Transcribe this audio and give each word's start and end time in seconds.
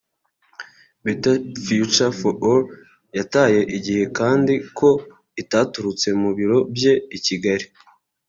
A 0.99 1.01
Better 1.03 1.33
Future 1.65 2.11
for 2.19 2.33
All” 2.49 2.63
yataye 3.17 3.59
igihe 3.77 4.03
kandi 4.17 4.53
ko 4.77 4.89
itaturutse 5.41 6.07
mu 6.21 6.29
biro 6.37 6.57
bye 6.75 6.93
i 7.17 7.19
Kigali) 7.25 7.65